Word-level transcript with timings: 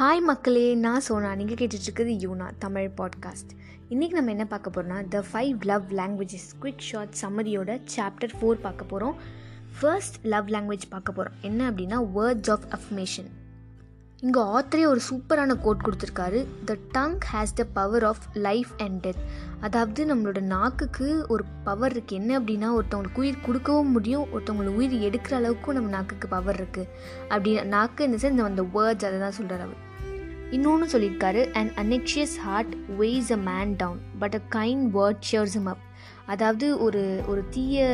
Hi 0.00 0.20
மக்களே. 0.20 0.74
நான் 0.74 1.00
சோனா. 1.00 1.34
நீங்கள் 1.34 1.58
கேட்டுட்ருக்குது 1.60 2.12
யூனா 2.24 2.50
தமிழ் 2.58 2.90
பாட்காஸ்ட் 2.96 3.50
இன்றைக்கி 3.90 4.10
நம்ம 4.10 4.30
என்ன 4.30 4.44
பார்க்க 4.44 4.70
போகிறோம்னா 4.70 5.08
the 5.08 5.24
five 5.32 5.60
love 5.60 5.82
languages 5.90 6.46
quick 6.62 6.78
short 6.78 7.14
சம்மரியோட 7.22 7.82
chapter 7.96 8.32
four 8.38 8.60
பார்க்க 8.66 8.84
போகிறோம் 8.84 9.16
ஃபர்ஸ்ட் 9.80 10.16
லவ் 10.22 10.48
லாங்குவேஜ் 10.48 10.88
பார்க்க 10.88 11.12
போகிறோம் 11.12 11.36
என்ன 11.40 11.70
அப்படின்னா 11.70 11.98
வேர்ட்ஸ் 12.14 12.50
ஆஃப் 12.50 12.64
அஃபர்மேஷன் 12.70 13.28
இங்கே 14.20 14.40
ஆத்தரே 14.40 14.86
ஒரு 14.86 15.00
சூப்பரான 15.10 15.58
கோட் 15.60 15.84
கொடுத்துருக்காரு. 15.84 16.46
The 16.64 16.76
tongue 16.92 17.18
has 17.32 17.54
the 17.54 17.66
power 17.72 18.04
of 18.04 18.24
life 18.32 18.72
and 18.78 19.06
death 19.06 19.22
அதாவது 19.60 20.14
நம்மளோட 20.14 20.40
நாக்குக்கு 20.40 21.24
ஒரு 21.28 21.44
பவர் 21.64 21.98
இருக்குது 21.98 22.20
என்ன 22.22 22.40
அப்படின்னா 22.40 22.72
ஒருத்தவங்களுக்கு 22.78 23.22
உயிர் 23.24 23.44
கொடுக்கவும் 23.46 23.92
முடியும். 23.92 24.26
ஒருத்தவங்களுக்கு 24.34 24.80
உயிர் 24.82 24.98
எடுக்கிற 25.10 25.36
அளவுக்கும் 25.42 25.78
நம்ம 25.78 25.88
நாக்குக்கு 25.88 26.28
பவர் 26.28 26.62
இருக்குது 26.62 26.88
அப்படி 27.22 27.62
நாக்கு 27.76 28.10
இந்த 28.10 28.20
சென்ஸ் 28.24 28.44
அந்த 28.50 28.62
வேர்ட்ஸ் 28.62 29.08
அதை 29.10 29.18
தான் 29.18 29.38
சொல்கிறார் 29.42 29.60
அவர். 29.60 29.88
இன்னொன்று 30.50 30.98
சொல்லியிருக்காரு 30.98 31.50
and 31.50 31.70
anxious 31.76 32.36
heart 32.36 32.74
weighs 32.98 33.32
a 33.32 33.36
man 33.36 33.76
down 33.76 34.00
but 34.18 34.34
a 34.34 34.40
kind 34.50 34.88
word 34.94 35.20
cheers 35.32 35.56
him 35.56 35.66
up 35.66 35.78
அதாவது 36.26 36.82
ஒரு 36.82 37.22
ஒரு 37.26 37.44
தீய 37.50 37.86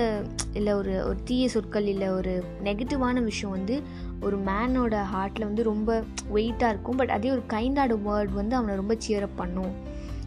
இல்லை 0.52 0.73
ஒரு 0.73 1.05
ஒரு 1.05 1.23
தீய 1.24 1.48
சொற்கள் 1.48 1.87
இல்லை 1.87 2.09
ஒரு 2.09 2.45
நெகட்டிவான 2.64 3.23
விஷயம் 3.23 3.56
வந்து 3.56 3.83
ஒரு 4.20 4.38
மேனோட 4.38 5.02
ஹார்ட்டில் 5.14 5.45
வந்து 5.45 5.62
ரொம்ப 5.62 6.05
வெயிட்டாக 6.34 6.69
இருக்கும் 6.69 6.97
பட் 6.97 7.11
அதே 7.11 7.30
ஒரு 7.30 7.42
கைண்டான 7.48 7.98
வேர்ட் 8.06 8.33
வந்து 8.33 8.56
அவனை 8.56 8.75
ரொம்ப 8.75 8.97
சியரப் 9.09 9.36
பண்ணும். 9.36 9.73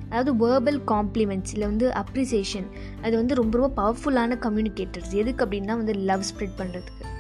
அதாவது 0.10 0.48
வேர்பல் 0.48 0.82
காம்ப்ளிமெண்ட்ஸ் 0.88 1.54
இல்லை 1.54 1.68
வந்து 1.68 1.90
அப்ரிசியேஷன் 1.90 2.68
அது 3.02 3.16
வந்து 3.16 3.36
ரொம்ப 3.36 3.58
ரொம்ப 3.58 3.82
பவர்ஃபுல்லான 3.82 4.38
கம்யூனிகேட்டர்ஸ் 4.38 5.12
எதுக்கு 5.12 5.46
அப்படின்னா 5.46 5.76
வந்து 5.76 5.94
லவ் 5.94 6.22
ஸ்ப்ரெட் 6.22 6.58
பண்ணுறதுக்கு 6.58 7.19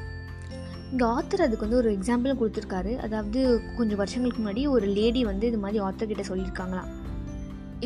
இங்கே 0.93 1.05
ஆத்தர் 1.15 1.43
அதுக்கு 1.45 1.65
வந்து 1.65 1.79
ஒரு 1.81 1.89
எக்ஸாம்பிளும் 1.97 2.39
கொடுத்துருக்காரு. 2.39 2.91
அதாவது 3.05 3.39
கொஞ்சம் 3.77 3.99
வருஷங்களுக்கு 4.01 4.41
முன்னாடி 4.41 4.63
ஒரு 4.75 4.87
லேடி 4.97 5.21
வந்து 5.31 5.45
இது 5.51 5.59
மாதிரி 5.65 5.79
ஆத்தர் 5.87 6.11
கிட்ட 6.11 6.23
சொல்லியிருக்காங்களாம். 6.29 6.89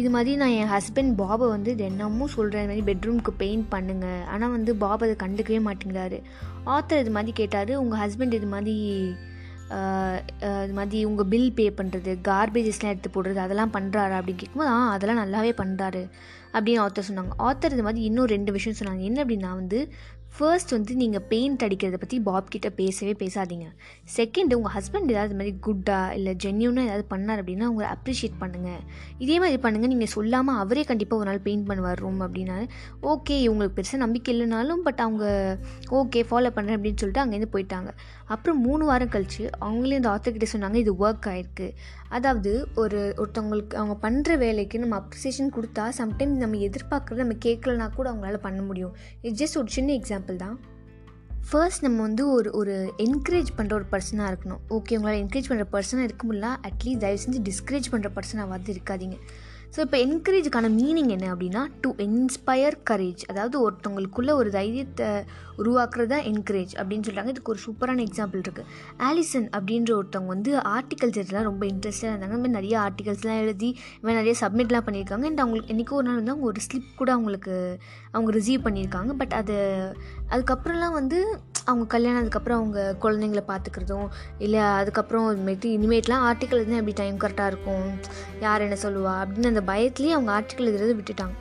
இது 0.01 0.09
மாதிரி 0.13 0.31
நான் 0.41 0.55
என் 0.59 0.71
ஹஸ்பண்ட் 0.75 1.13
பாபை 1.21 1.47
வந்து 1.55 1.71
தினமும் 1.81 2.31
சொல்கிறேன் 2.35 2.63
இது 2.63 2.71
மாதிரி 2.71 2.85
பெட்ரூம்க்கு 2.89 3.31
பெயிண்ட் 3.41 3.67
பண்ணுங்கள் 3.73 4.23
ஆனால் 4.33 4.53
வந்து 4.55 4.71
பாப் 4.83 5.03
அதை 5.07 5.15
கண்டுக்கவே 5.25 5.59
மாட்டேங்கிறாரு. 5.67 6.19
ஆத்தர் 6.75 7.03
இது 7.03 7.13
மாதிரி 7.17 7.33
கேட்டார் 7.41 7.73
உங்கள் 7.83 8.01
ஹஸ்பண்ட் 8.03 8.37
இது 8.39 8.49
மாதிரி 8.55 8.75
இது 10.63 10.73
மாதிரி 10.77 10.99
உங்கள் 11.09 11.29
பில் 11.33 11.53
பே 11.57 11.65
பண்ணுறது 11.77 12.11
கார்பேஜஸ்லாம் 12.27 12.91
எடுத்து 12.93 13.11
போடுறது 13.13 13.39
அதெல்லாம் 13.43 13.71
பண்ணுறாரு 13.75 14.13
அப்படின்னு 14.17 14.41
கேட்கும்போது 14.41 14.71
ஆ 14.73 14.79
அதெல்லாம் 14.95 15.21
நல்லாவே 15.21 15.51
பண்ணுறாரு 15.61 16.03
அப்படின்னு 16.55 16.81
ஆத்தர் 16.85 17.07
சொன்னாங்க. 17.09 17.33
ஆத்தர் 17.47 17.75
இது 17.75 17.85
மாதிரி 17.87 18.03
இன்னும் 18.09 18.31
ரெண்டு 18.35 18.51
விஷயம் 18.57 18.77
சொன்னாங்க. 18.79 19.03
என்ன 19.09 19.19
அப்படின்னா 19.23 19.51
வந்து 19.61 19.79
ஃபர்ஸ்ட் 20.37 20.71
வந்து 20.75 20.93
நீங்கள் 20.99 21.23
பெயிண்ட் 21.31 21.63
அடிக்கிறத 21.65 21.97
பற்றி 22.03 22.17
பாப் 22.27 22.49
கிட்ட 22.53 22.69
பேசவே 22.77 23.11
பேசாதீங்க. 23.19 23.65
செகண்ட் 24.15 24.53
உங்கள் 24.57 24.73
ஹஸ்பண்ட் 24.75 25.11
ஏதாவது 25.13 25.35
மாதிரி 25.39 25.51
குட்டாக 25.65 26.15
இல்லை 26.17 26.35
ஜென்யூனாக 26.43 26.87
ஏதாவது 26.89 27.05
பண்ணார் 27.11 27.41
அப்படின்னா 27.41 27.65
அவங்களை 27.69 27.89
அப்ரிஷியேட் 27.95 28.39
பண்ணுங்கள் 28.43 28.81
இதே 29.23 29.35
மாதிரி 29.43 29.59
பண்ணுங்கள் 29.65 29.91
நீங்கள் 29.93 30.11
சொல்லாமல் 30.15 30.59
அவரே 30.63 30.83
கண்டிப்பாக 30.91 31.21
ஒரு 31.21 31.29
நாள் 31.29 31.43
பெயிண்ட் 31.47 31.67
பண்ணுவார் 31.71 32.01
ரூம் 32.03 32.21
அப்படின்னா. 32.27 32.57
ஓகே 33.11 33.37
இவங்களுக்கு 33.45 33.77
பெருசாக 33.79 34.03
நம்பிக்கை 34.05 34.33
இல்லைனாலும் 34.35 34.81
பட் 34.87 35.03
அவங்க 35.05 35.25
ஓகே 35.99 36.23
ஃபாலோ 36.31 36.51
பண்ணுறேன் 36.57 36.77
அப்படின்னு 36.79 37.01
சொல்லிட்டு 37.03 37.23
அங்கேருந்து 37.25 37.53
போயிட்டாங்க. 37.57 37.91
அப்புறம் 38.25 38.59
மூணு 38.61 38.85
வாரம் 38.85 39.13
கழித்து 39.15 39.43
அவங்களே 39.59 39.99
இந்த 40.01 40.09
ஆத்தர்கிட்ட 40.15 40.49
சொன்னாங்க 40.55 40.75
இது 40.83 40.93
ஒர்க் 41.05 41.29
ஆயிருக்கு. 41.33 41.69
அதாவது 42.17 42.51
ஒரு 42.75 42.99
ஒருத்தவங்களுக்கு 43.21 43.75
அவங்க 43.81 43.95
பண்ணுற 44.07 44.37
வேலைக்கு 44.37 44.79
நம்ம 44.79 44.95
அப்ரிசியேஷன் 45.01 45.53
கொடுத்தா 45.55 45.85
சம்டைம்ஸ் 46.01 46.43
நம்ம 46.43 46.59
எதிர்பார்க்குறது 46.69 47.23
நம்ம 47.25 47.37
கேட்கலனா 47.45 47.87
கூட 47.95 48.07
அவங்களால 48.11 48.39
பண்ண 48.47 48.61
முடியும். 48.61 48.93
இது 49.21 49.45
ஜஸ்ட் 49.45 49.57
ஒரு 49.61 49.71
சின்ன 49.77 49.89
எக்ஸாம்பிள் 49.93 50.21
தான். 50.25 50.59
ஃபர்ஸ்ட் 51.49 51.81
நம்ம 51.81 52.01
வந்து 52.01 52.31
ஒரு 52.31 52.51
ஒரு 52.51 52.93
என்கரேஜ் 52.97 53.47
பண்ணுற 53.57 53.73
ஒரு 53.73 53.85
பர்சனாக 53.91 54.33
இருக்கணும். 54.33 54.61
ஓகே 54.69 54.95
உங்களால் 54.95 55.23
என்கரேஜ் 55.23 55.49
பண்ணுற 55.49 55.65
பர்சனாக 55.71 56.03
இருக்க 56.03 56.33
முடியல. 56.33 56.67
அட்லீஸ்ட் 56.67 56.97
தயவு 56.97 57.19
செஞ்சு 57.25 57.51
டிஸ்கரேஜ் 57.51 57.83
பண்ணுற 57.91 58.11
பர்சனாக 58.15 58.47
வந்து 58.47 58.73
இருக்காதீங்க. 58.73 59.17
ஸோ 59.75 59.79
இப்போ 59.79 59.97
என்கரேஜுக்கான 59.97 60.67
மீனிங் 60.69 61.11
என்ன 61.13 61.27
அப்படின்னா 61.33 61.61
டு 61.83 61.89
இன்ஸ்பயர் 62.05 62.75
கரேஜ் 62.89 63.23
அதாவது 63.31 63.55
ஒருத்தவங்களுக்குள்ள 63.65 64.31
ஒரு 64.31 64.49
தைரியத்தை 64.51 65.07
உருவாக்குறது 65.61 66.09
தான் 66.11 66.25
என்கரேஜ் 66.31 66.73
அப்படின்னு 66.79 67.05
சொல்கிறாங்க 67.07 67.31
இதுக்கு 67.33 67.51
ஒரு 67.53 67.61
சூப்பரான 67.65 68.03
எக்ஸாம்பிள் 68.07 68.41
இருக்குது 68.43 68.67
ஆலிசன் 69.07 69.47
அப்படின்ற 69.57 69.91
ஒருத்தவங்க 69.99 70.31
வந்து 70.35 70.51
ஆர்டிகல்ஸ் 70.75 71.17
எடுத்துலாம் 71.19 71.49
ரொம்ப 71.49 71.63
இன்ட்ரெஸ்டாக 71.65 72.11
இருந்தாங்க. 72.11 72.35
இந்த 72.35 72.43
மாதிரி 72.43 72.57
நிறைய 72.59 72.75
ஆர்டிகல்ஸ்லாம் 72.85 73.41
எழுதி 73.43 73.69
இவன் 74.01 74.19
நிறைய 74.19 74.35
சப்மிட்லாம் 74.41 74.85
பண்ணியிருக்காங்க. 74.87 75.25
அண்ட் 75.31 75.43
அவங்களுக்கு 75.43 75.73
என்றைக்கோ 75.73 75.97
ஒரு 75.99 76.07
நாள் 76.09 76.19
வந்து 76.21 76.33
அவங்க 76.35 76.47
ஒரு 76.51 76.61
ஸ்லிப் 76.67 76.89
கூட 77.01 77.11
அவங்களுக்கு 77.11 77.55
அவங்க 78.11 78.31
ரிசீவ் 78.31 78.65
பண்ணியிருக்காங்க. 78.67 79.11
பட் 79.21 79.33
அது 79.33 79.57
அதுக்கப்புறம்லாம் 80.33 80.97
வந்து 80.99 81.19
அவங்க 81.65 81.85
கல்யாணம் 81.87 82.21
அதுக்கப்புறம் 82.21 82.59
அவங்க 82.61 82.79
குழந்தைங்கள 83.03 83.41
பார்த்துக்கிறதும் 83.51 84.07
இல்லை 84.45 84.61
அதுக்கப்புறம் 84.79 85.27
இதுமாரி 85.33 85.69
இனிமேட்லாம் 85.77 86.25
ஆர்டிக்கல் 86.29 86.59
இருந்தால் 86.59 86.81
எப்படி 86.81 86.97
டைம் 87.01 87.21
கரெக்டாக 87.23 87.51
இருக்கும்? 87.53 87.85
யார் 88.45 88.65
என்ன 88.67 88.77
சொல்லுவா? 88.85 89.13
அப்படின்னு 89.23 89.51
அந்த 89.53 89.62
பயத்துலேயே 89.71 90.15
அவங்க 90.17 90.31
ஆர்டிக்கல் 90.37 90.69
எழுதுறது 90.71 90.95
விட்டுட்டாங்க. 90.99 91.35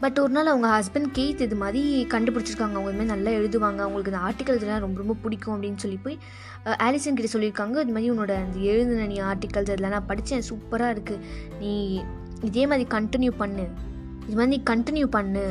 பட் 0.00 0.18
ஒரு 0.18 0.32
நாள் 0.36 0.50
அவங்க 0.52 0.68
ஹஸ்பண்ட் 0.76 1.10
கெய்த் 1.18 1.44
இது 1.46 1.56
மாதிரி 1.56 1.82
கண்டுபிடிச்சிருக்காங்க. 2.04 2.76
அவங்க 2.78 2.90
இதுமாதிரி 2.90 3.12
நல்லா 3.14 3.30
எழுதுவாங்க. 3.30 3.80
அவங்களுக்கு 3.84 4.12
இந்த 4.12 4.22
ஆர்டிக்கல் 4.28 4.56
இதெல்லாம் 4.56 4.84
ரொம்ப 4.86 4.98
ரொம்ப 4.98 5.14
பிடிக்கும் 5.22 5.54
அப்படின்னு 5.54 5.82
சொல்லி 5.84 5.98
போய் 6.02 6.18
ஆலிசன் 6.86 7.18
கிட்ட 7.18 7.30
சொல்லியிருக்காங்க. 7.34 7.76
இது 7.84 7.94
மாதிரி 7.96 8.10
உன்னோட 8.10 8.32
அந்த 8.44 8.58
எழுதுன 8.72 9.06
நீ 9.06 9.18
ஆர்டிக்கல்ஸ் 9.30 9.68
இதெல்லாம் 9.68 9.96
நான் 9.96 10.10
படித்தேன் 10.12 10.46
சூப்பராக 10.50 10.94
இருக்குது 10.96 11.24
நீ 11.60 11.72
இதே 12.42 12.66
மாதிரி 12.66 12.86
கண்டினியூ 12.96 13.34
பண்ணு. 13.36 13.66
இது 14.28 14.36
மாதிரி 14.38 14.50
நீ 14.52 14.58
கண்டினியூ 14.70 15.06
பண்ணு. 15.14 15.42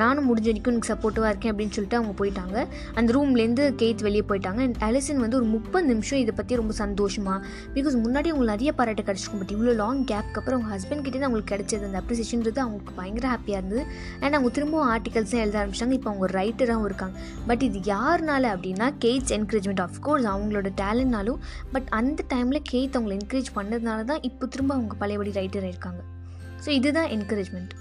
நானும் 0.00 0.26
முடிஞ்ச 0.28 0.46
வரைக்கும் 0.50 0.72
எனக்கு 0.74 0.90
சப்போர்ட்டிவாக 0.92 1.30
இருக்கேன் 1.32 1.52
அப்படின்னு 1.52 1.74
சொல்லிட்டு 1.76 1.98
அவங்க 1.98 2.12
போயிட்டாங்க. 2.20 2.56
அந்த 2.98 3.10
ரூம்லேருந்து 3.16 3.64
கேத் 3.80 4.04
வெளியே 4.06 4.24
போயிட்டாங்க. 4.30 4.60
அண்ட் 4.66 4.78
அலிசன் 4.86 5.20
வந்து 5.24 5.36
ஒரு 5.40 5.46
முப்பது 5.54 5.86
நிமிஷம் 5.92 6.20
இதை 6.22 6.32
பற்றி 6.38 6.58
ரொம்ப 6.60 6.74
சந்தோஷமாக 6.82 7.38
பிகாஸ் 7.76 7.96
முன்னாடி 8.04 8.28
அவங்களுக்கு 8.30 8.52
நிறைய 8.54 8.72
பாராட்டு 8.78 9.04
கிடச்சிருக்கும் 9.08 9.42
பட் 9.42 9.52
இவ்வளோ 9.56 9.74
லாங் 9.82 10.00
கேப்க்கு 10.12 10.38
அப்புறம் 10.40 10.56
அவங்க 10.58 10.70
ஹஸ்பண்ட் 10.76 11.04
கிட்டே 11.06 11.24
அவங்களுக்கு 11.26 11.52
கிடைச்சது 11.54 11.88
அந்த 11.88 12.00
அப்ரிசியேஷன்றது 12.02 12.60
அவங்களுக்கு 12.64 12.94
பயங்கர 13.00 13.28
ஹாப்பியாக 13.34 13.60
இருந்தது. 13.62 13.84
அண்ட் 14.22 14.34
அவங்க 14.36 14.52
திரும்பவும் 14.58 14.88
ஆர்டிகல்ஸும் 14.94 15.42
எழுத 15.44 15.58
ஆரம்பிச்சாங்க. 15.62 15.96
இப்போ 15.98 16.10
அவங்க 16.12 16.28
ரைட்டராகவும் 16.38 16.88
இருக்காங்க. 16.90 17.16
பட் 17.50 17.64
இது 17.68 17.80
யாருனால 17.94 18.52
அப்படின்னா 18.54 18.88
கெய்ட்ஸ் 19.04 19.34
என்கரேஜ்மெண்ட் 19.38 19.82
ஆஃப்கோர்ஸ் 19.86 20.30
அவங்களோட 20.32 20.70
டேலண்ட்னாலும் 20.82 21.40
பட் 21.74 21.90
அந்த 22.00 22.24
டைமில் 22.32 22.62
கேத் 22.72 22.96
அவங்களை 22.98 23.16
என்கரேஜ் 23.20 23.52
பண்ணதுனால 23.58 24.00
தான் 24.12 24.24
இப்போ 24.30 24.46
திரும்ப 24.56 24.74
அவங்க 24.78 24.96
பழையபடி 25.04 25.34
ரைட்டர் 25.40 25.66
ஆயிருக்காங்க. 25.68 26.02
ஸோ 26.64 26.70
இதுதான் 26.78 27.10
என்கரேஜ்மெண்ட் 27.18 27.74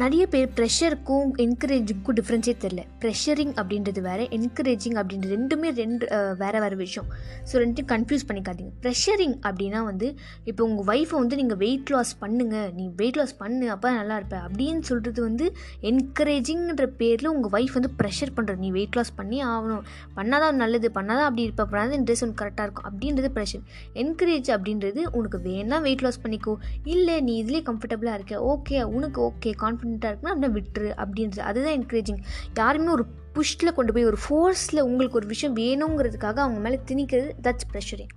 நிறைய 0.00 0.24
பேர் 0.32 0.50
ப்ரெஷருக்கும் 0.56 1.30
என்கரேஜிங்க்கும் 1.44 2.16
டிஃப்ரென்ஸே 2.18 2.52
தெரில 2.64 2.82
ப்ரெஷரிங் 3.02 3.54
அப்படின்றது 3.60 4.00
வேறு 4.06 4.24
என்கரேஜிங் 4.36 4.96
அப்படின்றது 5.00 5.32
ரெண்டுமே 5.36 5.68
ரெண்டு 5.78 6.04
வேறு 6.42 6.58
வேறு 6.64 6.76
விஷயம். 6.82 7.08
ஸோ 7.48 7.54
ரெண்டுத்தையும் 7.62 7.88
கன்ஃபியூஸ் 7.92 8.26
பண்ணிக்காதீங்க. 8.28 8.72
ப்ரெஷரிங் 8.84 9.34
அப்படின்னா 9.48 9.80
வந்து 9.88 10.08
இப்போ 10.50 10.62
உங்கள் 10.68 10.86
ஒய்ஃபை 10.92 11.16
வந்து 11.22 11.38
நீங்கள் 11.40 11.60
வெயிட் 11.64 11.90
லாஸ் 11.94 12.12
பண்ணுங்கள் 12.20 12.68
நீ 12.76 12.84
வெயிட் 13.00 13.18
லாஸ் 13.20 13.34
பண்ணு 13.40 13.70
அப்போ 13.74 13.90
நல்லா 13.96 14.18
இருப்ப. 14.20 14.36
அப்படின்னு 14.48 14.84
சொல்கிறது 14.90 15.20
வந்து 15.28 15.48
என்கரேஜிங்கிற 15.90 16.88
பேரில் 17.00 17.30
உங்கள் 17.34 17.54
ஒய்ஃப் 17.56 17.74
வந்து 17.78 17.90
ப்ரெஷர் 18.02 18.32
பண்ணுறது 18.38 18.62
நீ 18.66 18.70
வெயிட் 18.78 18.98
லாஸ் 19.00 19.12
பண்ணி 19.18 19.40
ஆகணும். 19.54 19.82
பண்ணாதான் 20.20 20.60
நல்லது. 20.62 20.90
பண்ணாதான் 21.00 21.28
அப்படி 21.30 21.46
இருப்ப. 21.48 21.68
பண்ணாதான் 21.74 22.06
ட்ரெஸ் 22.06 22.24
உனக்கு 22.28 22.42
கரெக்டாக 22.44 22.68
இருக்கும். 22.68 22.88
அப்படின்றது 22.90 23.32
ப்ரெஷர் 23.38 23.66
என்கரேஜ் 24.04 24.52
அப்படின்றது 24.58 25.00
உனக்கு 25.20 25.40
வேணால் 25.48 25.84
வெயிட் 25.88 26.06
லாஸ் 26.08 26.22
பண்ணிக்கோ. 26.26 26.56
இல்லை 26.94 27.18
நீ 27.28 27.34
இதுலேயே 27.42 27.64
கம்ஃபர்டபுளாக 27.72 28.18
இருக்க. 28.20 28.34
ஓகே 28.54 28.78
உனக்கு 28.96 29.20
ஓகே 29.30 29.52
கான்ஃபிடென்ட்டாக 29.88 30.08
இருக்குன்னா 30.08 30.26
அப்படின்னா 30.26 30.48
விட்டுரு 30.50 30.94
அப்படின்றது. 30.96 31.38
அதுதான் 31.38 31.72
என்கரேஜிங் 31.72 32.18
யாருமே 32.54 32.90
ஒரு 32.90 33.06
புஷ்டில் 33.34 33.74
கொண்டு 33.74 33.92
போய் 33.92 34.04
ஒரு 34.04 34.16
ஃபோர்ஸில் 34.28 34.80
உங்களுக்கு 34.80 35.16
ஒரு 35.16 35.26
விஷயம் 35.26 35.56
வேணுங்கிறதுக்காக 35.56 36.36
அவங்க 36.36 36.58
மேலே 36.58 36.80
திணிக்கிறது 36.86 37.30
தட்ஸ் 37.42 37.70
ப்ரெஷரிங் 37.72 38.16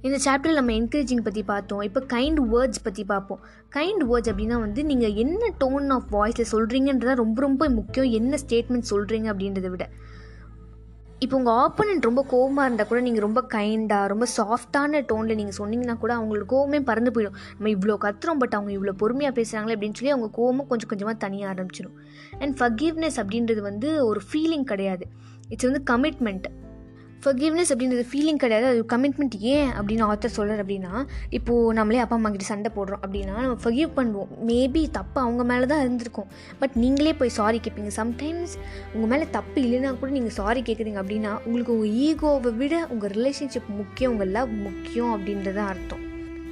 இந்த 0.00 0.18
சாப்டரில் 0.24 0.52
நம்ம 0.52 0.72
என்கரேஜிங் 0.72 1.20
பற்றி 1.20 1.42
பார்த்தோம். 1.42 1.80
இப்போ 1.80 2.00
கைண்ட் 2.00 2.36
வேர்ட்ஸ் 2.52 2.82
பற்றி 2.82 3.04
பார்ப்போம். 3.04 3.40
கைண்ட் 3.76 4.04
வேர்ட்ஸ் 4.10 4.32
அப்படின்னா 4.32 4.60
வந்து 4.60 4.84
நீங்கள் 4.84 5.12
என்ன 5.12 5.54
டோன் 5.60 5.88
ஆஃப் 5.88 6.16
வாய்ஸில் 6.16 6.44
சொல்கிறீங்கன்றதான் 6.52 7.14
ரொம்ப 7.14 7.40
ரொம்ப 7.40 7.68
முக்கியம். 7.68 8.12
என்ன 8.12 8.38
ஸ்டேட்மெண்ட் 8.46 8.82
சொல்கிறீங்க 8.90 9.32
அப்படின்றத 9.32 9.68
விட. 9.68 9.88
இப்போ 11.24 11.36
உங்கள் 11.36 11.54
ஆப்போனண்ட் 11.54 12.06
ரொம்ப 12.08 12.22
கோவமாக 12.30 12.64
இருந்தால் 12.64 12.88
கூட 12.88 13.00
நீங்கள் 13.00 13.24
ரொம்ப 13.26 13.40
கைண்டாக 13.54 14.06
ரொம்ப 14.12 14.26
சாஃப்டான 14.36 15.00
டோனில் 15.10 15.38
நீங்கள் 15.40 15.56
சொன்னீங்கன்னா 15.58 15.94
கூட 15.98 16.12
அவங்களுக்கு 16.14 16.50
கோவமே 16.54 16.80
பறந்து 16.80 17.10
போயிடும். 17.10 17.36
நம்ம 17.56 17.70
இவ்வளோ 17.76 17.96
கத்துறோம் 18.04 18.40
பட் 18.42 18.54
அவங்க 18.54 18.72
இவ்வளோ 18.72 18.94
பொறுமையாக 19.02 19.34
பேசுகிறாங்களே 19.38 19.76
அப்படின்னு 19.76 19.98
சொல்லி 20.00 20.14
அவங்க 20.14 20.28
கோவமும் 20.38 20.68
கொஞ்சம் 20.72 20.88
கொஞ்சமாக 20.88 21.16
தனியாக 21.24 21.52
ஆரம்பிச்சிடும் 21.52 21.96
அண்ட் 22.38 22.56
ஃபர்கிவ்னஸ் 22.60 23.18
அப்படின்றது 23.22 23.62
வந்து 23.70 24.06
ஒரு 24.06 24.22
ஃபீலிங் 24.28 24.68
கிடையாது. 24.72 25.06
இட்ஸ் 25.48 25.68
வந்து 25.70 25.82
கமிட்மெண்ட் 25.92 26.46
ஃபர்கிவ்னஸ் 27.26 27.72
அப்படின்றது 27.74 28.04
ஃபீலிங் 28.10 28.40
கிடையாது. 28.44 28.66
அது 28.72 28.82
கமிட்மெண்ட் 28.94 29.36
ஏன் 29.54 29.70
அப்படின்னு 29.76 30.04
ஆத்தர் 30.10 30.34
சொல்கிறார் 30.38 30.62
அப்படின்னா 30.64 30.92
இப்போது 31.38 31.74
நம்மளே 31.78 32.02
அப்பா 32.04 32.18
அம்மா 32.18 32.30
கிட்ட 32.34 32.48
சண்டை 32.52 32.72
போடுறோம் 32.78 33.02
அப்படின்னா 33.06 33.36
நம்ம 33.44 33.58
ஃபர்கிவ் 33.64 33.90
பண்ணுவோம். 33.98 34.32
மேபி 34.50 34.84
தப்பு 34.98 35.18
அவங்க 35.26 35.44
மேலே 35.50 35.66
தான் 35.72 35.82
இருந்திருக்கும். 35.84 36.30
பட் 36.62 36.76
நீங்களே 36.84 37.14
போய் 37.20 37.36
சாரி 37.38 37.60
கேட்பீங்க 37.66 37.92
சம்டைம்ஸ் 38.00 38.56
உங்கள் 38.94 39.10
மேலே 39.12 39.26
தப்பு 39.38 39.58
இல்லைன்னா 39.66 39.92
கூட 40.00 40.10
நீங்கள் 40.18 40.36
சாரி 40.40 40.62
கேட்குறீங்க 40.68 41.00
அப்படின்னா 41.02 41.32
உங்களுக்கு 41.46 41.76
உங்கள் 41.76 41.94
ஈகோவை 42.06 42.52
விட 42.62 42.74
உங்கள் 42.94 43.14
ரிலேஷன்ஷிப் 43.18 43.70
முக்கியம் 43.80 44.12
உங்கள் 44.14 44.34
லவ் 44.38 44.52
முக்கியம் 44.66 45.12
அப்படின்றத 45.16 45.62
அர்த்தம். 45.72 46.02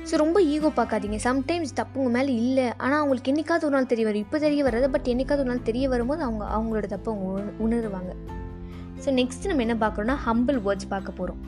ஸோ 0.09 0.15
ரொம்ப 0.23 0.39
ஈகோ 0.55 0.69
பார்க்காதீங்க. 0.79 1.19
சம்டைம்ஸ் 1.27 1.77
தப்பு 1.81 1.99
உங்கள் 2.01 2.15
மேலே 2.17 2.33
இல்லை. 2.45 2.67
ஆனால் 2.85 3.01
அவங்களுக்கு 3.01 3.31
என்றைக்காவது 3.33 3.67
ஒரு 3.69 3.77
நாள் 3.77 3.93
தெரிய 3.93 4.07
வரும். 4.09 4.25
இப்போ 4.27 4.39
தெரிய 4.47 4.63
வராது. 4.69 4.89
பட் 4.95 5.11
என்றைக்காவது 5.13 5.45
ஒரு 5.45 5.53
நாள் 5.53 5.69
தெரிய 5.71 5.85
வரும்போது 5.93 6.23
அவங்க 6.29 6.45
அவங்களோட 6.57 6.89
தப்பை 6.95 7.13
அவங்க 7.13 7.53
உணருவாங்க. 7.67 8.13
ஸோ 9.05 9.13
நெக்ஸ்ட் 9.21 9.51
நம்ம 9.51 9.67
என்ன 9.67 9.77
பார்க்குறோன்னா 9.83 10.17
ஹம்பிள் 10.29 10.61
வேர்ட்ஸ் 10.67 10.91
பார்க்க 10.95 11.19
போகிறோம் 11.21 11.43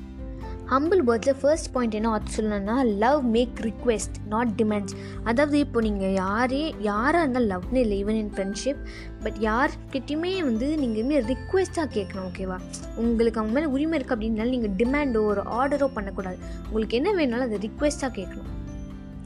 ஹம்பிள் 0.71 1.03
வேர்ட்ஸில் 1.09 1.37
ஃபர்ஸ்ட் 1.41 1.69
பாயிண்ட் 1.75 1.95
என்ன 1.97 2.09
ஆத்து 2.13 2.31
சொல்லணும்னா 2.37 2.77
love 3.03 3.21
make 3.35 3.61
request 3.67 4.17
not 4.33 4.53
demands 4.61 4.95
அதாவது 5.25 5.59
இப்போ 5.59 5.81
நீங்கள் 5.81 6.15
யாரே 6.15 6.63
யாராக 6.89 7.21
இருந்தாலும் 7.23 7.51
லவ்னு 7.53 7.83
இல்லை 7.85 7.99
ஈவன் 8.03 8.19
இன் 8.23 8.33
ஃப்ரெண்ட்ஷிப் 8.35 8.81
பட் 9.25 9.39
யார்கிட்டையுமே 9.47 10.33
வந்து 10.43 10.69
நீங்கள் 10.83 11.03
இனிமேல் 11.03 11.25
ரிக்வெஸ்ட்டாக 11.33 11.89
கேட்கணும் 11.97 12.27
ஓகேவா 12.31 12.59
உங்களுக்கு 13.05 13.41
அவங்க 13.41 13.55
மேலே 13.57 13.71
உரிமை 13.77 13.97
இருக்குது 13.99 14.17
அப்படின்னாலும் 14.17 14.57
நீங்கள் 14.57 14.75
டிமாண்டோ 14.81 15.23
ஒரு 15.33 15.45
ஆர்டரோ 15.61 15.89
பண்ணக்கூடாது. 15.97 16.39
உங்களுக்கு 16.69 16.99
என்ன 17.01 17.13
வேணாலும் 17.19 17.49
அதை 17.49 17.61
ரிக்வெஸ்ட்டாக 17.69 18.13
கேட்கணும். 18.19 18.51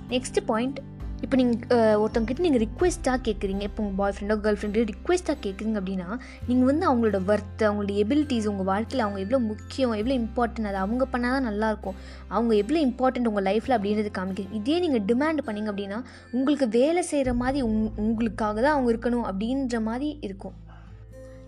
நெக்ஸ்ட் 0.09 0.41
பாயிண்ட் 0.47 0.81
இப்போ 1.23 1.37
நீங்கள் 1.37 1.99
ஒருத்தவங்ககிட்ட 2.01 2.39
நீங்கள் 2.39 2.63
ரிக்வெஸ்ட்டாக 2.67 3.19
கேட்குறீங்க 3.25 3.61
இப்போ 3.61 3.83
உங்கள் 3.83 3.97
பாய் 3.97 4.13
ஃப்ரெண்டோ 4.13 4.37
கேர்ள் 4.41 4.59
ஃப்ரெண்டோ 4.61 4.85
ரிக்வெஸ்ட்டாக 4.85 5.37
கேட்குறீங்க 5.43 5.81
அப்படின்னா 5.81 6.09
நீங்கள் 6.47 6.67
வந்து 6.67 6.87
அவங்களோட 6.87 7.19
ஒர்த்து 7.27 7.67
அவங்களோட 7.67 7.93
எபிலிட்டிஸ் 7.95 8.47
உங்கள் 8.47 8.65
வாழ்க்கையில் 8.65 9.05
அவங்க 9.05 9.21
எவ்வளோ 9.21 9.39
முக்கியம் 9.39 9.93
எவ்வளோ 9.93 10.15
இம்பார்ட்டன்ட் 10.15 10.65
அது 10.65 10.77
அவங்க 10.77 11.05
பண்ணால் 11.05 11.31
தான் 11.31 11.47
நல்லாயிருக்கும் 11.53 11.95
அவங்க 12.29 12.55
எவ்வளோ 12.55 12.81
இம்பார்ட்டன்ட் 12.81 13.27
உங்கள் 13.27 13.45
லைஃப்பில் 13.45 13.77
அப்படின்றது 13.77 14.11
காமிக்கிறீங்க 14.19 14.53
இதே 14.53 14.79
நீங்கள் 14.79 15.05
டிமாண்ட் 15.05 15.47
பண்ணிங்க 15.47 15.71
அப்படின்னா 15.71 16.01
உங்களுக்கு 16.33 16.69
வேலை 16.69 17.03
செய்கிற 17.03 17.35
மாதிரி 17.35 17.63
உங் 17.63 17.91
உங்களுக்காக 17.97 18.61
தான் 18.61 18.73
அவங்க 18.73 18.93
இருக்கணும் 18.93 19.25
அப்படின்ற 19.25 19.81
மாதிரி 19.81 20.19
இருக்கும். 20.21 20.53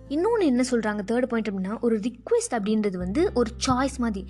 இன்னொன்று 0.07 0.45
என்ன 0.45 0.63
சொல்கிறாங்க 0.71 1.01
தேர்ட் 1.11 1.25
பாயிண்ட் 1.25 1.49
அப்படின்னா 1.49 1.79
ஒரு 1.79 1.99
ரிக்வெஸ்ட் 1.99 2.51
அப்படின்றது 2.51 2.97
வந்து 2.97 3.31
ஒரு 3.33 3.51
சாய்ஸ் 3.67 3.97
மாதிரி 3.97 4.27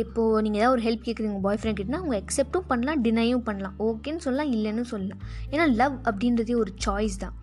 இப்போது 0.00 0.42
நீங்கள் 0.44 0.60
ஏதாவது 0.60 0.74
ஒரு 0.76 0.82
ஹெல்ப் 0.86 1.06
கேட்குறீங்க 1.06 1.40
பாய் 1.46 1.58
ஃப்ரெண்ட் 1.60 1.78
கிட்டனா 1.78 2.00
அவங்க 2.02 2.16
அக்செப்ட்டும் 2.22 2.68
பண்ணலாம் 2.70 3.00
டினையும் 3.06 3.44
பண்ணலாம். 3.48 3.74
ஓகேன்னு 3.88 4.24
சொல்லலாம் 4.26 4.52
இல்லைன்னு 4.56 4.84
சொல்லலாம். 4.92 5.22
ஏன்னா 5.52 5.66
லவ் 5.80 5.96
அப்படின்றதே 6.08 6.54
ஒரு 6.62 6.72
சாய்ஸ் 6.84 7.16
தான். 7.24 7.34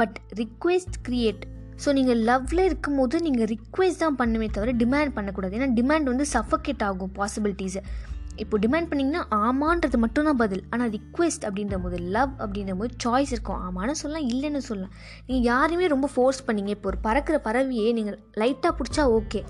பட் 0.00 0.16
ரிக்வெஸ்ட் 0.42 0.98
க்ரியேட் 1.08 1.44
ஸோ 1.82 1.88
நீங்கள் 1.98 2.20
லவ்வில் 2.28 2.64
இருக்கும்போது 2.68 3.16
நீங்கள் 3.26 3.48
ரிக்வெஸ்ட் 3.54 4.02
தான் 4.04 4.18
பண்ணுமே 4.20 4.48
தவிர 4.56 4.72
டிமாண்ட் 4.82 5.14
பண்ணக்கூடாது. 5.16 5.54
ஏன்னா 5.58 5.68
டிமாண்ட் 5.78 6.10
வந்து 6.12 6.26
சஃபகேட் 6.34 6.82
ஆகும் 6.86 7.12
பாசிபிலிட்டிஸை 7.18 7.82
இப்போ 8.42 8.56
டிமாண்ட் 8.64 8.88
பண்ணிங்கன்னா 8.90 9.22
ஆமான்றது 9.44 9.96
மட்டும்தான் 10.02 10.40
பதில். 10.42 10.64
ஆனால் 10.72 10.90
ரிக்வெஸ்ட் 10.96 11.44
அப்படின்ற 11.46 11.76
போது 11.84 11.96
லவ் 12.16 12.34
அப்படின்ற 12.44 12.74
போது 12.80 12.90
சாய்ஸ் 13.04 13.32
இருக்கும். 13.34 13.62
ஆமான்னு 13.66 14.00
சொல்லலாம் 14.02 14.28
இல்லைன்னு 14.32 14.62
சொல்லலாம். 14.68 14.92
நீங்கள் 15.28 15.46
யாருமே 15.52 15.86
ரொம்ப 15.94 16.08
ஃபோர்ஸ் 16.14 16.44
பண்ணீங்க. 16.48 16.72
இப்போ 16.76 16.88
ஒரு 16.92 17.00
பறக்கிற 17.06 17.38
பறவையே 17.48 17.88
நீங்கள் 17.98 18.18
லைட்டாக 18.42 18.72
பிடிச்சா 18.80 19.04
ஓகே 19.18 19.42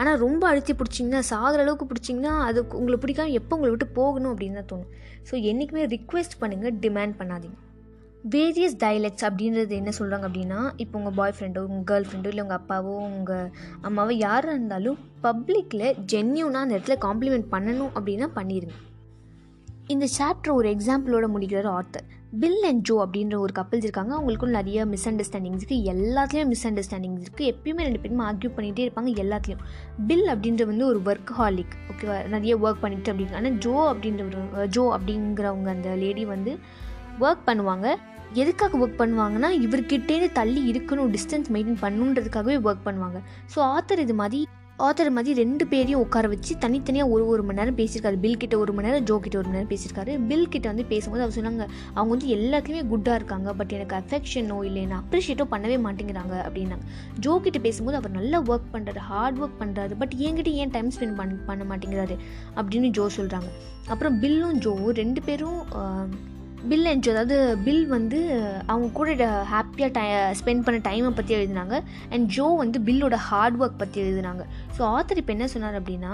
ஆனால் 0.00 0.18
ரொம்ப 0.24 0.42
அழுத்தி 0.50 0.72
பிடிச்சிங்கன்னா 0.72 1.22
சாகிற 1.30 1.62
அளவுக்கு 1.64 1.86
பிடிச்சிங்கன்னா 1.90 2.34
அது 2.48 2.58
உங்களுக்கு 2.80 3.04
பிடிக்காம 3.04 3.38
எப்போ 3.40 3.56
உங்களை 3.56 3.72
விட்டு 3.74 3.86
போகணும் 4.00 4.32
அப்படின்னு 4.32 4.58
தான் 4.60 4.70
தோணும். 4.72 4.92
ஸோ 5.28 5.34
என்றைக்குமே 5.50 5.84
ரிக்வெஸ்ட் 5.96 6.36
பண்ணுங்கள் 6.42 6.76
டிமாண்ட் 6.84 7.16
பண்ணாதீங்க. 7.20 7.58
வேரியஸ் 8.32 8.76
டைலெக்ட்ஸ் 8.84 9.24
அப்படின்றது 9.26 9.74
என்ன 9.80 9.90
சொல்கிறாங்க 9.98 10.24
அப்படின்னா 10.28 10.60
இப்போ 10.82 10.94
உங்கள் 10.98 11.16
பாய் 11.18 11.34
ஃப்ரெண்டோ 11.36 11.60
உங்கள் 11.66 11.86
கேர்ள் 11.90 12.06
ஃப்ரெண்டோ 12.08 12.30
இல்லை 12.32 12.42
உங்கள் 12.42 12.60
அப்பாவோ 12.60 12.94
உங்கள் 13.08 13.46
அம்மாவோ 13.88 14.14
யாராக 14.26 14.54
இருந்தாலும் 14.56 14.98
பப்ளிக்கில் 15.22 15.86
ஜென்யூனாக 16.12 16.64
அந்த 16.64 16.76
இடத்துல 16.76 16.98
காம்ப்ளிமெண்ட் 17.06 17.48
பண்ணணும் 17.54 17.92
அப்படின்னா 17.94 18.28
பண்ணிடுங்க 18.38 18.76
இந்த 19.94 20.06
சாப்டர் 20.18 20.56
ஒரு 20.58 20.68
எக்ஸாம்பிளோட 20.74 21.28
முடிக்கிறார் 21.34 21.70
ஆர்த்தர் 21.74 22.08
பில் 22.32 22.64
அண்ட் 22.68 22.82
ஜோ 22.88 22.94
அப்படின்ற 23.04 23.36
ஒரு 23.42 23.52
கப்பல்ஸ் 23.58 23.84
இருக்காங்க. 23.86 24.12
அவங்களுக்கும் 24.16 24.56
நிறைய 24.56 24.84
மிஸ் 24.90 25.06
அண்டர்ஸ்டாண்டிங்ஸ் 25.10 25.60
இருக்குது 25.60 25.84
எல்லாத்துலேயும் 25.92 26.50
மிஸ் 26.52 26.64
அண்டர்ஸ்டாண்டிங்ஸ் 26.68 27.22
இருக்குது 27.24 27.48
எப்பயுமே 27.52 27.84
ரெண்டு 27.86 28.00
பேருமே 28.02 28.24
ஆர்கியூ 28.30 28.50
பண்ணிகிட்டே 28.56 28.84
இருப்பாங்க 28.86 29.12
எல்லாத்துலேயும். 29.22 29.62
பில் 30.08 30.28
அப்படின்ற 30.32 30.64
வந்து 30.70 30.84
ஒரு 30.90 31.00
ஒர்க் 31.10 31.32
ஹாலிக் 31.38 31.74
ஓகேவா 31.92 32.18
நிறைய 32.34 32.54
ஒர்க் 32.64 32.82
பண்ணிட்டு 32.84 33.12
அப்படின்னு 33.12 33.38
ஆனால் 33.40 33.56
ஜோ 33.66 33.74
அப்படின்ற 33.92 34.24
ஒரு 34.28 34.68
ஜோ 34.76 34.84
அப்படிங்கிறவங்க 34.96 35.70
அந்த 35.76 35.96
லேடி 36.02 36.26
வந்து 36.34 36.54
ஒர்க் 37.26 37.48
பண்ணுவாங்க. 37.48 37.88
எதுக்காக 38.42 38.78
ஒர்க் 38.84 39.00
பண்ணுவாங்கன்னா 39.02 39.50
இவர்கிட்டேருந்து 39.66 40.30
தள்ளி 40.38 40.62
இருக்கணும் 40.72 41.10
டிஸ்டன்ஸ் 41.16 41.50
மெயின்டைன் 41.54 41.82
பண்ணுன்றதுக்காகவே 41.84 42.56
ஒர்க் 42.68 42.86
பண்ணுவாங்க. 42.88 43.18
ஸோ 43.54 43.58
ஆத்தர் 43.74 44.04
இது 44.06 44.16
மாதிரி 44.22 44.40
ஆத்தர் 44.86 45.08
மாதிரி 45.14 45.32
ரெண்டு 45.40 45.64
பேரையும் 45.70 46.02
உட்கார 46.02 46.26
வச்சு 46.32 46.52
தனித்தனியாக 46.64 47.12
ஒரு 47.14 47.24
ஒரு 47.32 47.42
மணி 47.46 47.58
நேரம் 47.60 47.78
பேசியிருக்காரு. 47.78 48.18
பில் 48.24 48.38
கிட்ட 48.42 48.54
ஒரு 48.64 48.72
மணி 48.76 48.86
நேரம் 48.88 49.06
ஜோ 49.08 49.14
கிட்ட 49.24 49.36
ஒரு 49.40 49.48
மணி 49.48 49.58
நேரம் 49.58 49.70
பேசியிருக்காரு. 49.72 50.12
பில் 50.28 50.46
கிட்ட 50.52 50.66
வந்து 50.72 50.84
பேசும்போது 50.92 51.22
அவர் 51.24 51.34
சொன்னாங்க 51.38 51.64
அவங்க 51.96 52.10
வந்து 52.14 52.28
எல்லாத்துலேயுமே 52.36 52.84
குட்டாக 52.92 53.18
இருக்காங்க 53.20 53.54
பட் 53.60 53.74
எனக்கு 53.78 53.96
அஃபெக்ஷனோ 54.00 54.58
இல்லை 54.68 54.80
என்ன 54.86 55.00
அப்ரிஷியேட்டோ 55.02 55.46
பண்ணவே 55.54 55.78
மாட்டேங்கிறாங்க 55.86 56.36
அப்படின்னாங்க. 56.46 56.86
ஜோ 57.26 57.34
கிட்ட 57.46 57.60
பேசும்போது 57.66 58.00
அவர் 58.00 58.16
நல்லா 58.20 58.40
ஒர்க் 58.52 58.70
பண்ணுறாரு 58.76 59.02
ஹார்ட் 59.10 59.40
ஒர்க் 59.42 59.60
பண்ணுறாரு 59.64 59.96
பட் 60.04 60.16
என்கிட்ட 60.28 60.52
ஏன் 60.62 60.74
டைம் 60.78 60.94
ஸ்பெண்ட் 60.96 61.18
பண்ண 61.20 61.42
பண்ண 61.50 61.64
மாட்டேங்கிறாரு 61.72 62.18
அப்படின்னு 62.58 62.90
ஜோ 62.98 63.06
சொல்கிறாங்க 63.18 63.50
அப்புறம் 63.92 64.16
பில்லும் 64.24 64.58
ஜோவும் 64.66 64.98
ரெண்டு 65.02 65.22
பேரும் 65.22 65.60
பில் 66.70 66.88
என்ஜோ 66.92 67.10
அதாவது 67.10 67.58
பில் 67.64 67.86
வந்து 67.86 68.20
அவங்க 68.66 68.88
கூட 68.98 69.10
ஹாப்பியாக 69.52 69.90
டை 69.92 70.06
ஸ்பெண்ட் 70.40 70.64
பண்ண 70.66 70.78
டைமை 70.88 71.10
பற்றி 71.10 71.34
எழுதினாங்க. 71.34 71.76
அண்ட் 72.10 72.26
ஜோ 72.36 72.46
வந்து 72.62 72.78
பில்லோட 72.88 73.14
ஹார்ட் 73.28 73.60
ஒர்க் 73.62 73.80
பற்றி 73.82 74.00
எழுதினாங்க. 74.02 74.44
ஸோ 74.78 74.82
ஆத்தர் 74.96 75.20
இப்போ 75.22 75.32
என்ன 75.32 75.46
சொன்னார் 75.46 75.82
அப்படின்னா 75.82 76.12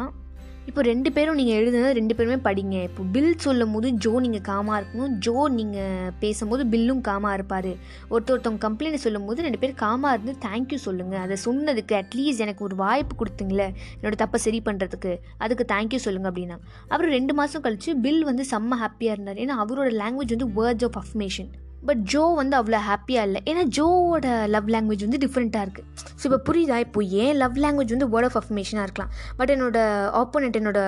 இப்போ 0.69 0.83
ரெண்டு 0.89 1.09
பேரும் 1.17 1.37
நீங்கள் 1.39 1.59
எழுதுனது 1.61 1.97
ரெண்டு 1.99 2.15
பேருமே 2.19 2.37
படிங்க. 2.47 2.77
இப்போ 2.89 3.03
பில் 3.15 3.41
சொல்லும் 3.45 3.73
போது 3.75 3.89
ஜோ 4.05 4.13
நீங்கள் 4.25 4.45
காமாக 4.49 4.79
இருக்கணும். 4.81 5.13
ஜோ 5.25 5.35
நீங்கள் 5.57 6.13
பேசும்போது 6.23 6.63
பில்லும் 6.73 7.03
காமாக 7.09 7.37
இருப்பார். 7.39 7.71
ஒருத்தர் 8.13 8.35
ஒருத்தவங்க 8.35 8.63
கம்ப்ளைண்ட் 8.67 9.03
சொல்லும் 9.05 9.27
போது 9.29 9.45
ரெண்டு 9.47 9.61
பேர் 9.63 9.75
காமாக 9.85 10.15
இருந்து 10.17 10.35
தேங்க்யூ 10.47 10.79
சொல்லுங்கள் 10.87 11.23
அதை 11.25 11.37
சொன்னதுக்கு 11.47 11.97
அட்லீஸ்ட் 12.01 12.45
எனக்கு 12.47 12.65
ஒரு 12.69 12.79
வாய்ப்பு 12.85 13.17
கொடுத்தீங்களே 13.23 13.69
என்னோட 13.99 14.17
தப்பை 14.23 14.41
சரி 14.47 14.61
பண்ணுறதுக்கு 14.69 15.13
அதுக்கு 15.47 15.67
தேங்க்யூ 15.75 16.01
சொல்லுங்கள் 16.07 16.33
அப்படின்னா. 16.33 16.59
அப்புறம் 16.93 17.15
ரெண்டு 17.19 17.35
மாதம் 17.41 17.65
கழித்து 17.67 17.95
பில் 18.07 18.25
வந்து 18.31 18.47
செம்ம 18.55 18.81
ஹாப்பியாக 18.85 19.17
இருந்தார். 19.17 19.43
ஏன்னா 19.45 19.57
அவரோட 19.65 19.93
லாங்குவேஜ் 20.03 20.35
வந்து 20.37 20.51
words 20.61 20.89
of 20.91 20.99
affirmation 21.05 21.51
but 21.89 22.03
Jo 22.13 22.23
வந்து 22.41 22.55
அவ்வளோ 22.61 22.79
ஹாப்பியாக 22.89 23.27
இல்லை. 23.29 23.41
ஏன்னா 23.51 23.63
ஜோவோட 23.77 24.27
லவ் 24.55 24.69
லாங்குவேஜ் 24.75 25.05
வந்து 25.07 25.21
டிஃப்ரெண்ட்டாக 25.25 25.67
இருக்குது 25.67 25.89
ஸோ 26.21 26.25
இப்போ 26.29 26.41
புரியுதா? 26.49 26.77
இப்போ 26.87 27.03
ஏன் 27.23 27.35
லவ் 27.43 27.57
லாங்குவேஜ் 27.65 27.95
வந்து 27.97 28.09
வேர்ட் 28.15 28.29
ஆஃப் 28.31 28.39
அஃபர்மேஷனாக 28.41 28.87
இருக்கலாம். 28.89 29.13
பட் 29.41 29.53
என்னோட 29.55 29.79
ஆப்போனண்ட் 30.23 30.59
என்னோட 30.61 30.81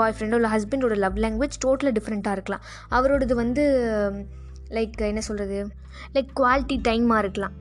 பாய் 0.00 0.14
ஃப்ரெண்டோ 0.16 0.38
இல்லை 0.40 0.52
ஹஸ்பண்டோட 0.56 0.96
லவ் 1.04 1.20
லாங்குவேஜ் 1.24 1.58
டோட்டலாக 1.66 1.94
டிஃப்ரெண்ட்டாக 1.98 2.36
இருக்கலாம். 2.38 2.64
அவரோடது 2.98 3.36
வந்து 3.42 3.64
லைக் 4.78 4.98
என்ன 5.12 5.22
சொல்கிறது 5.28 5.58
லைக் 6.16 6.30
குவாலிட்டி 6.40 6.78
டைமாக 6.88 7.22
இருக்கலாம். 7.24 7.56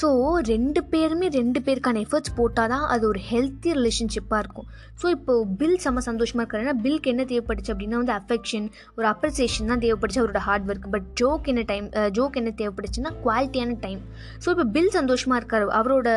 ஸோ 0.00 0.08
ரெண்டு 0.52 0.80
பேருமே 0.92 1.26
ரெண்டு 1.38 1.58
பேருக்கான 1.66 2.00
எஃபர்ட்ஸ் 2.04 2.32
போட்டால் 2.38 2.70
தான் 2.72 2.84
அது 2.94 3.04
ஒரு 3.10 3.20
ஹெல்த்தி 3.30 3.70
ரிலேஷன்ஷிப்பாக 3.78 4.40
இருக்கும். 4.44 4.68
ஸோ 5.00 5.06
இப்போ 5.16 5.32
பில் 5.60 5.78
செம்ம 5.84 6.02
சந்தோஷமாக 6.08 6.42
இருக்காருன்னா 6.44 6.74
பில்க்கு 6.84 7.10
என்ன 7.12 7.22
தேவைப்பட்டுச்சு 7.32 7.72
அப்படின்னா 7.74 7.98
வந்து 8.02 8.14
அஃபெக்ஷன் 8.20 8.66
ஒரு 8.96 9.06
அப்ரிசியேஷன் 9.12 9.70
தான் 9.72 9.82
தேவைப்பட்டுச்சு 9.84 10.20
அவரோட 10.22 10.42
ஹார்ட் 10.48 10.66
ஒர்க் 10.70 10.88
பட் 10.94 11.06
ஜோக் 11.20 11.46
என்ன 11.52 11.64
டைம் 11.70 11.86
ஜோக் 12.18 12.38
என்ன 12.40 12.52
தேவைப்பட்டுச்சுன்னா 12.60 13.12
குவாலிட்டியான 13.26 13.76
டைம் 13.86 14.00
ஸோ 14.44 14.48
இப்போ 14.54 14.66
பில் 14.76 14.92
சந்தோஷமாக 14.98 15.40
இருக்கார். 15.42 15.66
அவரோட 15.80 16.08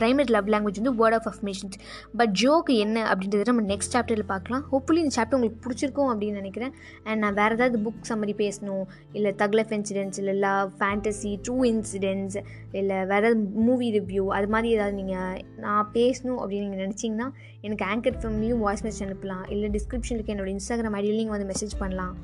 ப்ரைமரி 0.00 0.32
லவ் 0.36 0.50
லாங்குவேஜ் 0.54 0.80
வந்து 0.82 0.94
வேர்ட் 1.02 1.18
ஆஃப் 1.18 1.28
அஃபர்மேஷன்ஸ் 1.32 1.78
பட் 2.20 2.34
ஜோக்கு 2.42 2.74
என்ன 2.86 3.06
அப்படின்றத 3.12 3.48
நம்ம 3.52 3.66
நெக்ஸ்ட் 3.72 3.94
சாப்டரில் 3.96 4.28
பார்க்கலாம். 4.34 4.64
ஹோப்ஃபுல்லி 4.72 5.02
இந்த 5.04 5.14
சாப்டர் 5.18 5.38
உங்களுக்கு 5.38 5.62
பிடிச்சிருக்கும் 5.66 6.10
அப்படின்னு 6.12 6.42
நினைக்கிறேன். 6.42 6.74
அண்ட் 7.08 7.20
நான் 7.24 7.38
வேறு 7.40 7.56
ஏதாவது 7.58 7.78
புக் 7.86 8.04
சம்மரி 8.10 8.36
பேசணும். 8.44 8.84
இல்லை 9.18 9.32
தக்லஃப் 9.44 9.74
இன்சிடென்ட்ஸ் 9.78 10.20
இல்லை 10.24 10.36
லவ் 10.46 10.70
ஃபேண்டசி 10.80 11.32
ட்ரூ 11.46 11.56
இன்சிடென்ட்ஸ் 11.72 12.38
இல்லை 12.80 12.98
வேறு 13.10 13.19
ஏதாவது 13.20 13.40
மூவி 13.68 13.86
ரிவ்யூ 13.98 14.24
அது 14.38 14.48
மாதிரி 14.48 14.68
ஏதாவது 14.74 14.96
நீங்கள் 14.96 15.40
நான் 15.56 15.90
பேசணும் 15.94 16.40
அப்படின்னு 16.42 16.66
நீங்கள் 16.66 16.82
நினச்சிங்கன்னா 16.84 17.28
எனக்கு 17.60 17.84
ஆங்கர் 17.92 18.20
ஃபேமிலியும் 18.22 18.64
வாய்ஸ் 18.64 18.84
மெசேஜ் 18.86 19.06
அனுப்பலாம். 19.06 19.44
இல்லை 19.50 19.70
டிஸ்கிரிப்ஷனுக்கு 19.70 20.34
என்னோட 20.34 20.50
இன்ஸ்டாகிராம் 20.56 20.98
ஐடியில் 21.00 21.20
நீங்கள் 21.22 21.36
வந்து 21.36 21.50
மெசேஜ் 21.52 21.76
பண்ணலாம். 21.78 22.14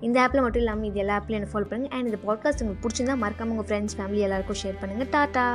இந்த 0.00 0.16
ஆப்பில் 0.20 0.40
மட்டும் 0.40 0.62
இல்லாமல் 0.62 0.88
இது 0.88 0.98
எல்லா 0.98 1.16
ஆப்லையும் 1.18 1.40
என்ன 1.40 1.52
ஃபாலோ 1.52 1.68
பண்ணுங்கள் 1.72 1.94
அண்ட் 1.96 2.06
இந்த 2.06 2.18
பாட்காஸ்ட் 2.26 2.62
உங்களுக்கு 2.62 2.86
பிடிச்சிருந்தா 2.86 3.16
மறக்காமல் 3.16 3.56
உங்கள் 3.56 3.68
ஃப்ரெண்ட்ஸ் 3.70 3.96
ஃபேமிலி 3.98 4.26
எல்லாருக்கும் 4.28 4.60
ஷேர் 4.64 4.80
பண்ணுங்கள் 4.82 5.12
டாட்டா! 5.14 5.46